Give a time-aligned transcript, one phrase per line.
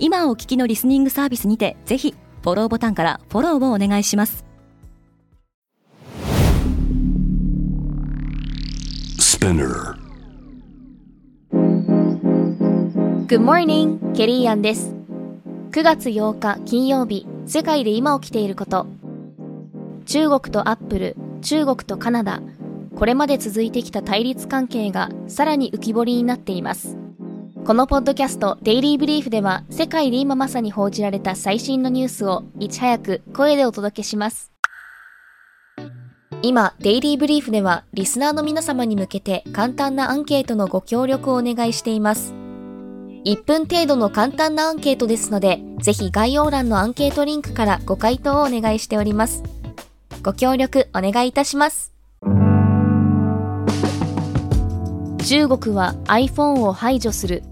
[0.00, 4.44] 今お聞きのリスニングサービスにてぜひフォローボタンからフォローをお願いします。
[13.26, 14.94] Good morning, ケリーアンです。
[15.72, 18.86] 9月8日金曜日世界で今起きていること。
[20.06, 22.40] 中国とアップル中国とカナダ
[22.96, 26.96] これまで続いてきた対立関係がさらに浮き彫りになっています
[27.64, 34.52] このポッドキャストデイリーブリーフでは世界で今まさに報じられた最新のニュースをいち早く声でお届けします
[36.40, 42.32] 今、デイリーブリーフではリスナーの皆様に向けて簡単なアンケートのご協力をお願いしています。
[43.24, 49.42] 1分程度の簡単なアンケートですので、ぜひ概要欄のアンケートリンクからご回答をお願いしております。
[50.22, 51.97] ご協力お願いいたします。
[55.28, 57.42] 中国は iPhone を排除する。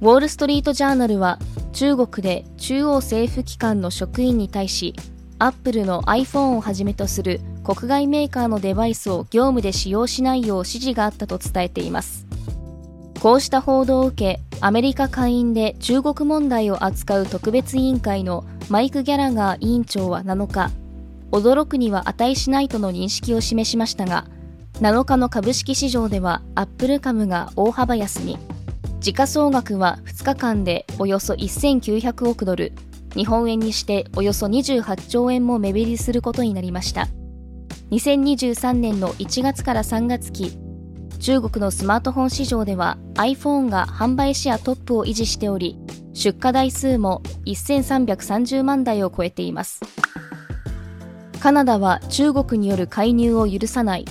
[0.00, 1.38] ウォールストリートジャーナルは
[1.74, 4.94] 中国で中央政府機関の職員に対し、
[5.38, 12.26] アップルの iPhone をはじめとする国外メーカーのデバイスを業務で使用しないよう指示があったと伝えています。
[13.20, 20.70] こうした報道を受け、アメリカ下院で中国問題を扱う特別委員会のマイク・ギャラガー委員長は7日、
[21.32, 24.24] 驚くには値しないとの認識を示しましたが、
[24.80, 28.38] 7日の株式市場ではアップル株が大幅安に、
[29.00, 32.72] 時価総額は2日間でおよそ1900億ドル、
[33.16, 37.08] 日本円にしておよそ28兆円も目減りすることになりました。
[37.90, 40.56] 2023年の1月から3月期、
[41.18, 45.76] 中国のスマートフォン市場では iPhone が販売シェアトップを維持しており、
[46.14, 49.80] 出荷台数も1330万台を超えています。
[51.40, 54.04] カナダは中国による介入を許さない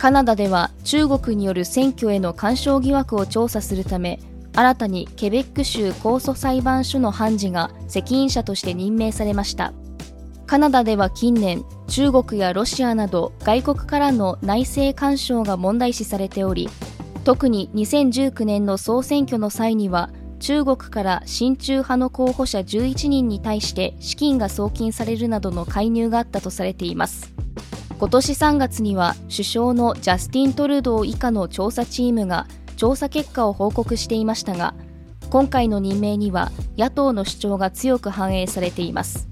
[0.00, 4.18] カナダでは中国による選挙への干渉疑惑を調査するため
[4.56, 9.74] 新たにケベック州控訴裁判所の判事が責任者として任命されました。
[10.46, 16.70] カナダでは近年中国やロシアなど外国からの内政干渉が問題視されており
[17.24, 27.30] 特に2019年の総選挙の際には中国から親中派の候補者11人に対して資金が送金されるなどの介入があったとされています。
[28.00, 32.46] 今年3月には首相のジャスティン・トルドー以下の調査チームが
[32.78, 34.72] 調査結果を報告していましたが
[35.28, 39.28] 今回の任命には野党の主張が強く反映されています。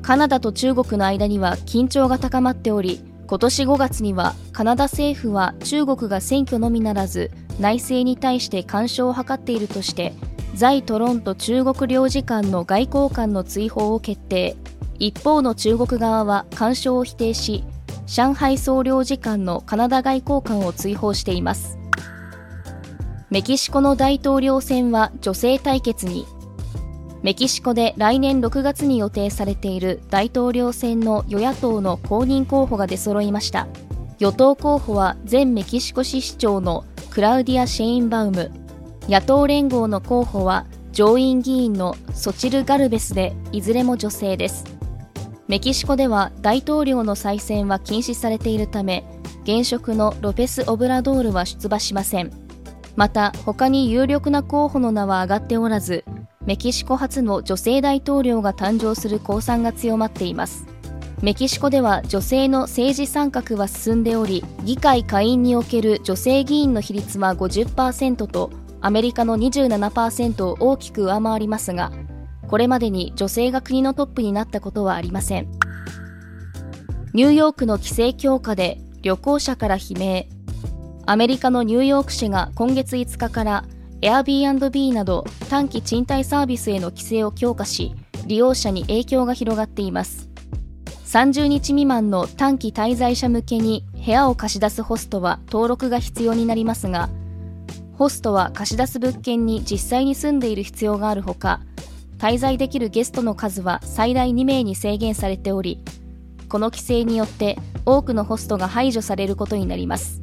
[0.00, 10.14] カナダと中国の間には緊張が高まっており今年5月にはカナダ政府は中国が選挙のみならず内政に対して干渉を図っているとして
[10.54, 14.56] 在トロント中国領事館の外交官の追放を決定。
[14.98, 17.62] 一方の中国側は干渉を否定し
[18.06, 21.78] 上海総領事館のカナダ外交官を追放しています。
[23.30, 26.26] メキシコの大統領選は女性対決に。
[27.22, 33.66] メキシコで来年6月に予定されている大統領選の与野党の公認候補が出揃いました。
[34.18, 38.52] 与党候補は前メキシコ市市長のクラウディア・シェインバウム。
[39.08, 44.75] 野党連合の候補は上院議員のソチル・ガルベスでいずれも女性です。
[45.48, 49.04] メキシコでは大統領の再選は禁止されているため
[49.44, 52.32] 現職のロペス・オブラドールは出馬しません。
[52.96, 56.04] また他に有力な候補の名は挙がっておらず
[56.46, 60.66] メキシコ初の女性大統領が誕生する公算が強まっています。
[61.22, 71.90] メキシコでは女性の政治参画は進んでおり議会下院における女性議員の比率は50%とアメリカの27%を大きく上回りますが、
[72.48, 75.50] これまでに女性が国のトップになったことはありません。
[77.12, 80.26] ニューヨークの規制強化で旅行者から悲鳴。
[81.06, 83.64] アメリカのニューヨーク市が今月5日から
[84.00, 87.94] Airbnb など短期賃貸サービスへの規制を強化し、
[88.26, 90.28] 利用者に影響が広がっています。
[91.06, 97.08] 30日未満の短期滞在者向けに部屋を貸し出すホストは登録が必要になりますが、
[97.94, 101.60] ホストは貸し出す物件に実際に住んでいる必要があるほか、
[102.18, 105.82] 滞在できるゲストの数は最大2名に制限されており、
[106.48, 110.22] この規制によって多くのホストが排除されることになります。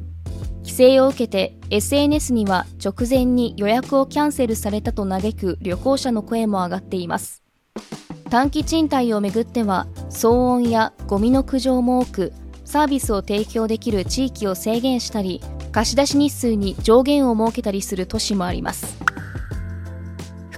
[0.58, 7.42] 規制を受けて SNS には直前に予約をキャンセルされたと嘆く旅行者の声も上がっています。
[8.30, 12.32] 短期賃貸をめぐっては騒音やゴミの苦情も多く
[12.64, 15.40] サービスを提供できる地域を制限したり
[15.70, 18.96] 貸し出し日数に上限を設けたりする都市もあります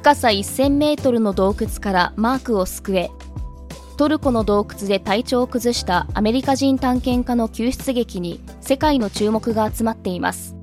[0.06, 3.10] 深さ1000メートルの洞窟からマークを救え
[3.96, 10.54] トルコの洞窟で体調を崩したアメリカ人探検家の救出劇に世界の注目が集まっています。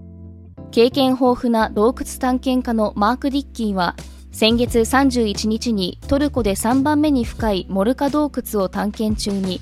[0.72, 3.98] 経験豊富な洞窟探検家のマーク・ディッキーは
[4.32, 9.60] 先月31日にトルコで3番目に深いモルカ洞窟を探検中に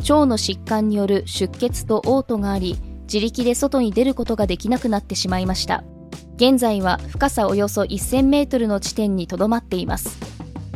[0.00, 5.84] 腸の疾患による出血と嘔吐があり自力で外に出ることができなくなってしまいました。
[6.36, 10.18] 現在は深さおよそ1000メートルの地点にとどまっています。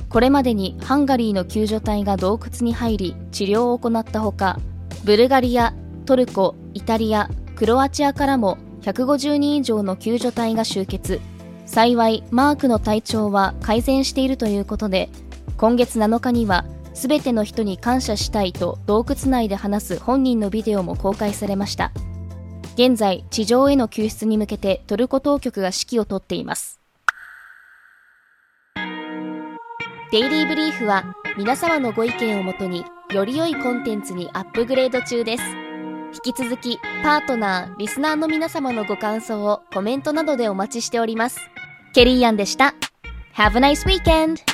[0.09, 4.61] これまでにハンガリーの救助隊が洞窟に入り治療を行ったほか
[5.05, 5.75] ブルガリア
[6.07, 11.21] トルコイタリアクロアチアからも150人以上の救助隊が集結。
[11.67, 15.09] 幸いマークの体調は改善しているということで
[15.57, 21.91] 今月7日には全ての人に感謝したいと洞窟内で話す本人のビデオも公開されました。
[22.75, 26.81] 現在地上への救出に向けてトルコ当局が指揮を執っています。
[30.11, 35.43] デイリーブリーフは皆様のご意見をもとにより良いコンテンツにアップグレード中です。
[36.25, 41.41] 引き続きパートナーリスナーの皆様のご感想をコメントなどでお待ちしております。
[41.93, 42.75] ケリーアンでした。
[43.35, 44.54] Have a nice weekend!